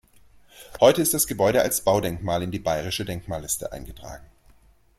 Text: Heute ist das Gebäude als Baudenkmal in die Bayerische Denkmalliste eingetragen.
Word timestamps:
Heute 0.79 1.03
ist 1.03 1.13
das 1.13 1.27
Gebäude 1.27 1.61
als 1.61 1.81
Baudenkmal 1.81 2.41
in 2.41 2.49
die 2.49 2.57
Bayerische 2.57 3.05
Denkmalliste 3.05 3.71
eingetragen. 3.71 4.25